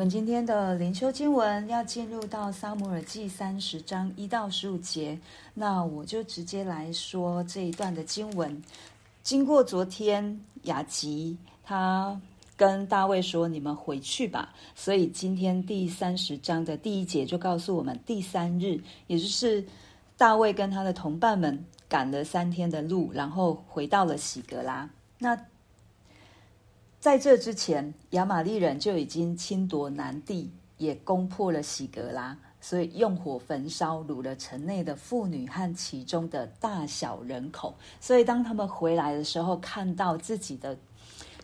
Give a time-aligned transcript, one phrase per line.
[0.00, 5.18] 我们今天的灵修经文要进入到撒母耳记三十章一到十五节，
[5.52, 8.62] 那我就直接来说这一段的经文。
[9.22, 12.18] 经过昨天雅吉他
[12.56, 19.62] 跟大卫说：“你们回去吧。”所以今天第三十章的第一节就告诉我们，第三日，也就是
[20.16, 24.88] 大卫跟他的同伴们赶了三天的路，然后回到了喜格拉。
[25.18, 25.38] 那
[27.00, 37.74] 在这之前，亚玛力人就已经侵夺南地，也攻破了喜格拉，所以用火焚烧，掳了城内的妇女和其中的大小人口。
[38.00, 40.76] 所以当他们回来的时候，看到自己的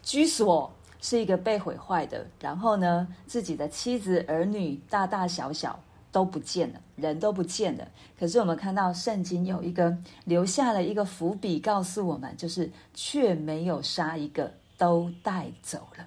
[0.02, 5.80] 居所是一个被毁坏的，然后呢，自己的妻子儿女大大小小
[6.12, 7.88] 都不见了，人都不见了。
[8.18, 14.52] 可是我们看到圣经有一个留下了一个伏笔，告诉我们，就是却没有杀一个。
[14.76, 16.06] 都带走了，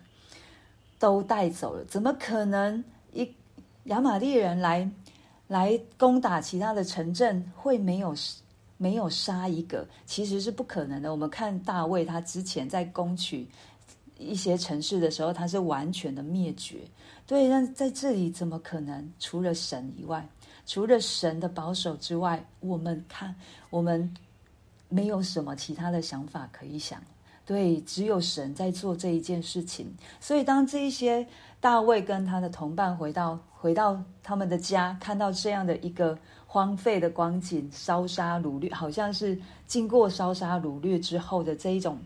[0.99, 2.83] 都带走了，怎么可能
[3.13, 3.29] 一
[3.85, 4.89] 亚玛力人来
[5.47, 8.15] 来攻打其他的城镇会没有
[8.77, 9.87] 没有杀一个？
[10.05, 11.11] 其实是不可能的。
[11.11, 13.47] 我们看大卫，他之前在攻取
[14.17, 16.79] 一些城市的时候，他是完全的灭绝。
[17.25, 19.11] 对，那在这里怎么可能？
[19.19, 20.27] 除了神以外，
[20.65, 23.35] 除了神的保守之外，我们看
[23.69, 24.13] 我们
[24.87, 27.03] 没有什么其他的想法可以想。
[27.49, 29.91] 对，只有神在做这一件事情。
[30.19, 31.25] 所以，当这一些
[31.59, 41.97] 大卫跟他的同伴回到回到他们的家，看到这样的一个荒废的光景，烧杀掳掠，好像是经过烧杀掳掠之后的这一种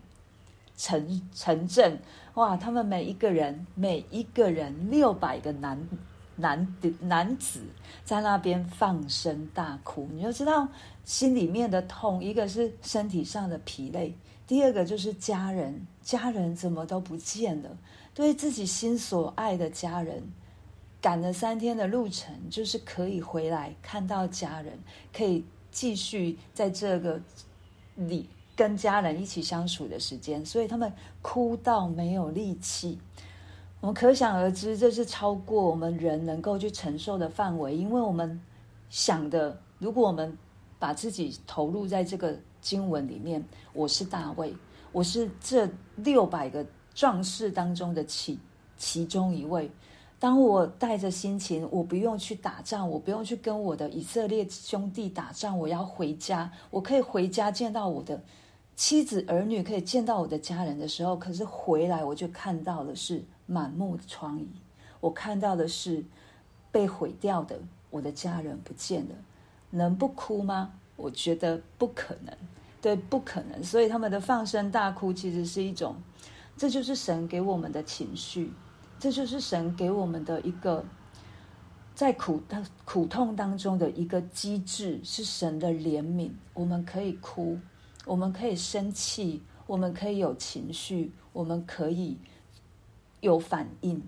[0.78, 1.98] 城城镇，
[2.36, 2.56] 哇！
[2.56, 5.78] 他们每一个人，每一个人六百个男
[6.36, 7.60] 男的男子
[8.02, 10.66] 在那边放声大哭，你就知道
[11.04, 14.16] 心里面的痛，一个是身体上的疲累。
[14.46, 17.78] 第二个就是家人，家人怎么都不见了？
[18.14, 20.22] 对自己心所爱的家人，
[21.00, 24.78] 赶了三天的路程，就是可以回来看到家人，
[25.14, 27.18] 可以继续在这个
[27.96, 32.98] 里跟家人一起相处的时间，所以他们哭到没有力气。
[33.80, 38.38] 我们可想而知，这是超过我们人能够去承受的范围，因为我们
[38.90, 40.36] 想的，如果我们
[40.78, 42.38] 把自己投入在这个。
[42.64, 43.44] 经文里面，
[43.74, 44.56] 我是大卫，
[44.90, 46.64] 我是这六百个
[46.94, 48.38] 壮士当中的其
[48.78, 49.70] 其中一位。
[50.18, 58.18] 当我带着心情，我不用去打仗，我不用去跟我的以色列兄弟打仗，我要回家，我可以回家见到我的
[58.74, 64.46] 妻子儿女，可以见到我的家人的时候，可是回来我就看到的是满目疮痍，
[65.00, 66.02] 我看到的是
[66.72, 67.60] 被毁掉的，
[67.90, 69.14] 我的家人不见了，
[69.68, 70.72] 能不哭吗？
[70.96, 72.34] 我觉得不可能，
[72.80, 73.62] 对，不可能。
[73.62, 75.96] 所以他们的放声大哭，其实是一种，
[76.56, 78.52] 这就是神给我们的情绪，
[78.98, 80.84] 这就是神给我们的一个，
[81.94, 86.30] 在苦的苦痛当中的一个机制，是神的怜悯。
[86.52, 87.58] 我们可以哭，
[88.04, 92.16] 我们可以生气，我们可以有情绪，我们可以
[93.20, 94.00] 有反应，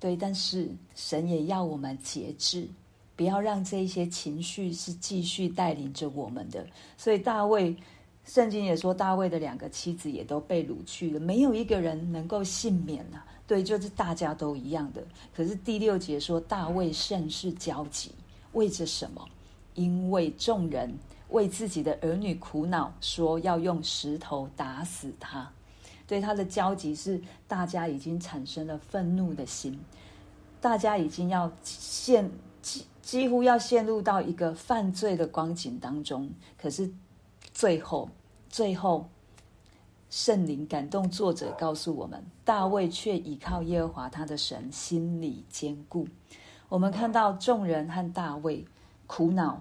[0.00, 0.16] 对。
[0.16, 2.68] 但是神也要我们节制。
[3.14, 6.66] 不要让这一些情绪是继续带领着我们的。
[6.96, 7.76] 所以大卫，
[8.24, 13.24] 圣经也说，大卫的两个妻子也都被掳去了，没有一个人能够幸免了。
[13.46, 15.02] 对，就是大家都一样的。
[15.34, 18.12] 可是第六节说，大卫甚是焦急，
[18.52, 19.22] 为着什么？
[19.74, 20.92] 因为众人
[21.30, 25.50] 为自己的儿女苦恼，说要用石头打死他。
[26.06, 29.78] 对，他的焦急是大家已经产生了愤怒的心，
[30.60, 32.30] 大家已经要陷。
[33.02, 36.88] 几乎要陷入到一个犯罪的光景当中，可是
[37.52, 38.08] 最后，
[38.48, 39.08] 最后
[40.08, 46.06] 圣灵感动作者告诉我们，大卫却倚靠耶和华他的神，心里坚固。
[46.68, 48.64] 我们看到众人和大卫
[49.08, 49.60] 苦恼，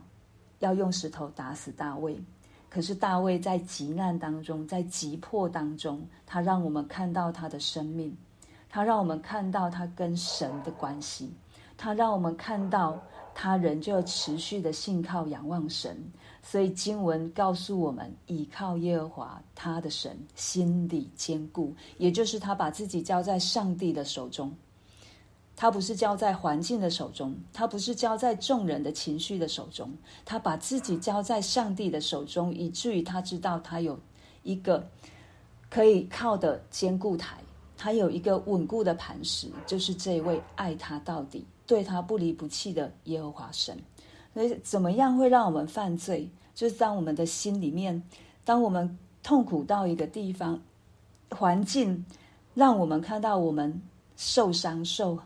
[0.59, 2.22] 要用石头打死大卫，
[2.69, 8.16] 可是大卫在急难当中，在急迫当中，他让我们看到他的生命，
[8.69, 11.34] 他让我们看到他跟神的关系，
[11.76, 13.02] 他让我们看到。
[13.43, 15.97] 他人就持续的信靠仰望神，
[16.43, 24.53] 所以经文告诉我们，倚靠耶和华他的神，心里坚固，也就是他把自己交在上帝的手中，
[25.55, 29.91] 他不是交在环境的手中，他不是交在众人的情绪的手中，
[30.23, 33.99] 他把自己交在上帝的手中，以至于他知道他有
[34.43, 34.88] 一个
[35.67, 37.38] 可以靠的坚固台，
[37.76, 41.43] 他有一个稳固的磐石，就是这位爱他到底。
[41.72, 43.78] 对他不离不弃的耶和华神，
[44.34, 46.29] 所以怎么样会让我们犯罪？
[46.53, 48.03] 就是当我们的心里面，
[48.44, 50.59] 当我们痛苦到一个地方，
[51.29, 52.06] 环境
[52.53, 53.82] 让我们看到我们
[54.18, 55.18] 受伤、受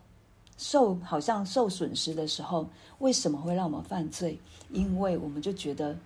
[0.55, 2.69] 受好像受损失的时候，
[2.99, 4.39] 为什么会让我们犯罪？
[4.69, 5.97] 因为我们就觉得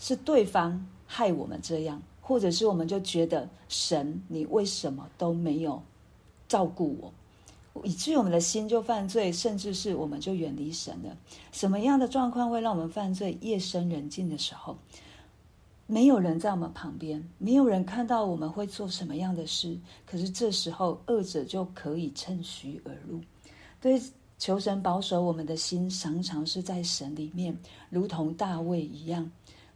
[0.00, 5.80] 是对方害我们这样，或者是我们就觉得神，你为什么都没有
[6.48, 7.12] 照顾我？
[7.84, 11.16] 以至于我们的心就犯罪，甚至是我们就远离神了。
[11.52, 13.38] 什么样的状况会让我们犯罪？
[13.40, 14.76] 夜深人静的时候，
[15.86, 19.78] 没有人在我们旁边，没有人看到我们会做什么样的事。
[20.04, 23.20] 可是这时候，恶者就可以趁虚而入。
[23.80, 24.00] 对，
[24.36, 27.56] 求神保守我们的心，常常是在神里面，
[27.88, 29.30] 如同大卫一样，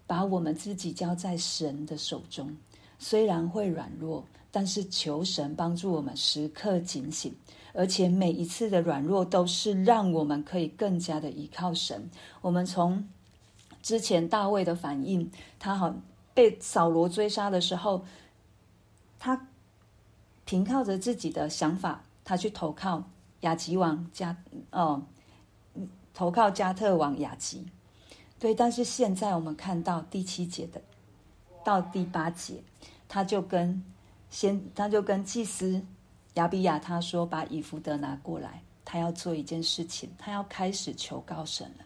[0.07, 2.55] 把我们自己交在神的手中。
[2.99, 7.35] 虽然会软弱，但是求神帮助我们时刻警醒。
[7.75, 12.09] 而且每一次的软弱都是让我们可以更加的依靠神。
[12.41, 13.09] 我们从
[13.83, 15.29] 之前大卫的反应，
[15.59, 15.93] 他好
[16.33, 18.05] 被扫罗追杀的时候，
[19.19, 19.49] 他
[20.45, 23.03] 凭靠着自己的想法，他去投靠
[23.41, 24.37] 雅吉王加
[24.71, 25.03] 哦，
[26.15, 27.67] 投靠加特王雅吉。
[28.39, 30.81] 对，但是现在我们看到第七节的
[31.65, 32.63] 到第八节，
[33.09, 33.83] 他就跟
[34.31, 35.83] 先他就跟祭司。
[36.35, 41.85] 亚比亚他说：“把以弗得拿过来，他要做一件事情，他要开始求告神了。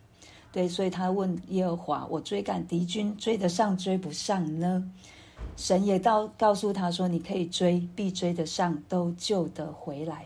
[0.51, 4.83] 对，所以他问耶和华：我追赶敌军，追得上追不上呢？
[5.57, 10.25] 神也告告诉他说：你可以追，必追得上，都救得回来。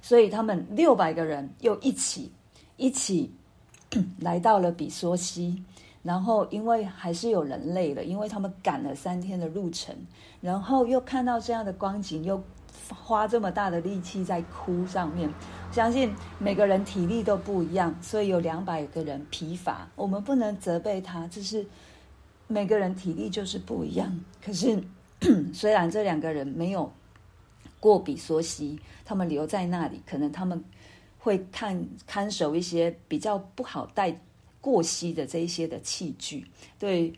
[0.00, 2.30] 所以他们六百个人又一起
[2.76, 3.30] 一起
[4.18, 5.62] 来到了比梭西。”
[6.04, 9.96] 然后，因为还是有人累了，因为他们赶了三天的路程，
[10.42, 12.40] 然后又看到这样的光景，又
[12.90, 15.30] 花这么大的力气在哭上面。
[15.72, 19.88] 相信每个人体力都不一样，所以有两百个人疲乏。
[19.96, 21.66] 我们不能责备他，只是
[22.48, 24.20] 每个人体力就是不一样。
[24.44, 24.84] 可是，
[25.54, 26.92] 虽然这两个人没有
[27.80, 30.62] 过比梭溪，他们留在那里，可能他们
[31.18, 34.20] 会看看守一些比较不好带。
[34.64, 36.46] 过溪的这一些的器具，
[36.78, 37.12] 对，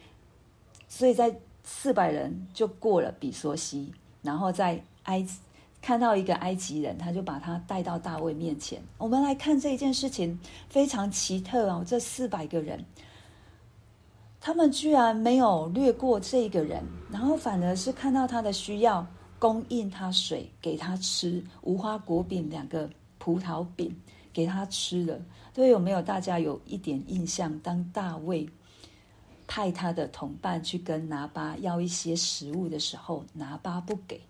[0.88, 1.32] 所以在
[1.62, 5.38] 四百人就过了比梭溪，然后在埃及
[5.80, 8.82] 看到一个埃及人，他就把他带到大卫面前。
[8.98, 10.36] 我们来看这一件事情
[10.68, 12.84] 非常奇特哦，这四百个人，
[14.40, 16.82] 他们居然没有掠过这个人，
[17.12, 19.06] 然后反而是看到他的需要，
[19.38, 23.94] 供应他水，给他吃无花果饼两个葡萄饼
[24.36, 25.18] 给他吃了。
[25.54, 27.58] 所以有没有大家有一点印象？
[27.60, 28.46] 当大卫
[29.46, 34.20] 派他的同伴去跟拿巴要一些食物的时候，拿巴不给。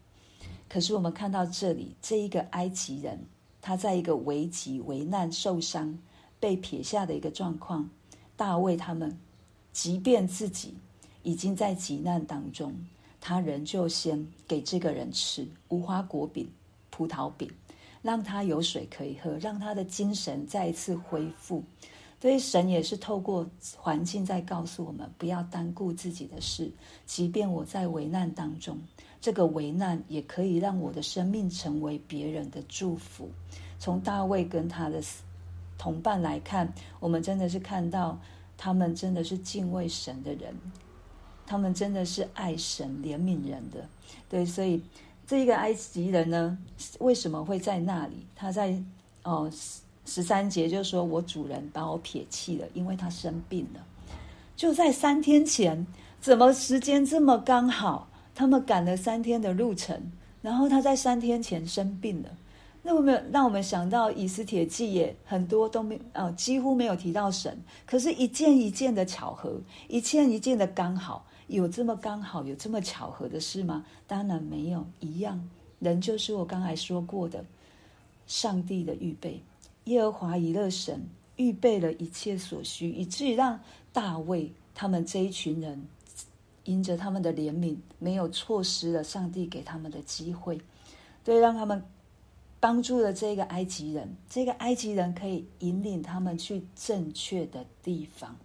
[0.68, 3.18] 可是我们看到这里，这一个埃及人，
[3.60, 5.98] 他在一个危急、危难、受伤、
[6.38, 7.90] 被撇下的一个状况，
[8.36, 9.18] 大卫他们，
[9.72, 10.74] 即便自己
[11.24, 12.72] 已经在急难当中，
[13.20, 16.48] 他仍旧先给这个人吃无花果饼、
[16.90, 17.50] 葡萄饼。
[18.06, 21.64] 让他有水可以喝，让他的精神再一次恢复。
[22.20, 23.44] 所以神也是透过
[23.76, 26.70] 环境在告诉我们，不要单顾自己的事。
[27.04, 28.78] 即便我在危难当中，
[29.20, 33.28] 这个危难也可以让我的生命成为别人的祝福。
[33.80, 35.02] 从大卫跟他的
[35.76, 38.16] 同伴来看，我们真的是看到
[38.56, 40.54] 他们真的是敬畏神的人，
[41.44, 43.88] 他们真的是爱神、怜悯人的。
[44.28, 44.80] 对，所以。
[45.26, 46.56] 这一个埃及人呢，
[47.00, 48.26] 为什么会在那里？
[48.36, 48.80] 他在
[49.24, 49.50] 哦
[50.04, 53.84] 十三节就说：“我主人把我撇弃了，因为他生病了。”
[54.56, 55.86] 就在三天前，
[56.20, 58.08] 怎么时间这么刚好？
[58.34, 60.12] 他们赶了三天的路程，
[60.42, 62.28] 然后他在三天前生病了。
[62.86, 71.26] 那我们让我们想到以斯帖记也很多都没哦，几乎没有提到神，可是一件一件的巧合，一件一件的刚好。
[71.48, 73.84] 有这么刚好，有这么巧合的事吗？
[74.06, 74.86] 当然没有。
[75.00, 75.48] 一样，
[75.80, 77.44] 人就是我刚才说过的，
[78.28, 79.42] 上帝的预备，
[79.86, 83.58] 耶和华以勒神预备了一切所需，以至于让
[83.92, 85.84] 大卫他们这一群人，
[86.62, 90.60] 因着他们的怜悯，没有错失了上帝给他们的机会，
[91.24, 91.82] 对，让他们
[92.66, 98.36] 帮助了这个埃及人，这个埃及人可以引领他们去正确的地方。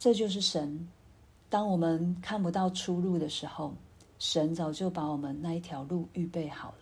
[0.00, 0.88] 这就是神。
[1.48, 3.72] 当我们看不到出路的时候，
[4.18, 6.78] 神早就把我们那一条路预备好了。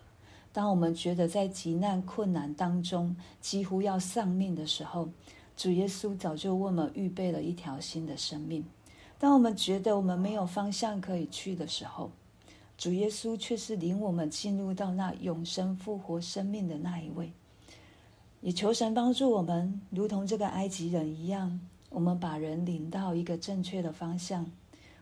[0.51, 5.07] 当我们觉得在极难困难当中几乎要丧命的时候，
[5.55, 8.65] 主耶稣早就为我们预备了一条新的生命。
[9.19, 12.09] 当我们觉得我们没有方向可以去的时候，
[12.77, 17.31] 主耶稣却是领我们进入到那永生复活生命的那一位。
[18.41, 21.59] 也求神帮助我们，如同这个埃及人一样。
[21.89, 24.45] 我们把人领到一个正确的方向，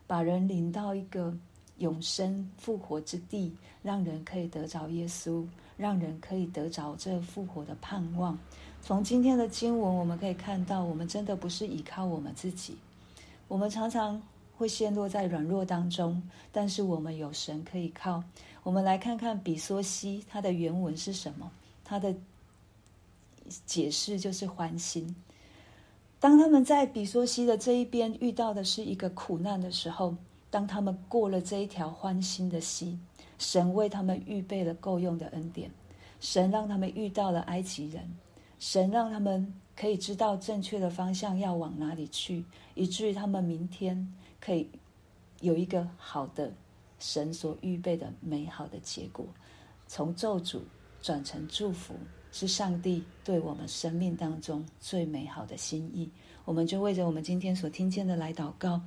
[0.06, 1.36] 把人领到一个
[1.78, 3.52] 永生复活之地，
[3.82, 5.44] 让人可以得着耶稣，
[5.76, 8.38] 让人可以得着这复活的盼望。
[8.80, 12.76] 从今天的经文，我们可以看到，我们真的不是依靠我们自己，
[13.48, 14.22] 我们常常
[14.64, 18.24] 会陷落在软弱当中，但是我们有神可以靠。
[18.62, 21.52] 我们来看看比梭西，它的原文是什么？
[21.84, 22.14] 它的
[23.66, 25.14] 解释就是欢心。
[26.18, 30.16] 当他们在比梭西的这一边遇到的是一个苦难的时候。
[30.50, 32.96] 当他们过了这一条欢心的溪，
[33.38, 35.68] 神为他们预备了够用的恩典，
[36.20, 38.08] 神让他们遇到了埃及人，
[38.60, 42.44] 神让他们可以知道正确的方向要往哪里去，
[42.76, 44.08] 以至于他们明天
[44.44, 44.68] 可以
[45.40, 46.52] 有一个好的
[46.98, 49.26] 神所预备的美好的结果，
[49.86, 50.60] 从咒诅
[51.00, 51.94] 转成祝福，
[52.30, 56.10] 是上帝对我们生命当中最美好的心意。
[56.44, 58.80] 我们就为着我们今天所听见的来祷告。